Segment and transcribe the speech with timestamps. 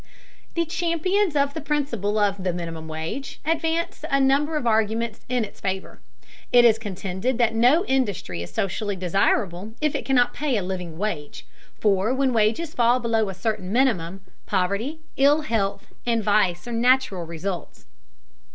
[0.55, 5.45] The champions of the principle of the minimum wage advance a number of arguments in
[5.45, 5.99] its favor.
[6.51, 10.97] It is contended that no industry is socially desirable if it cannot pay a living
[10.97, 11.45] wage,
[11.79, 17.27] for when wages fall below a certain minimum, poverty, ill health, and vice are natural
[17.27, 17.85] results.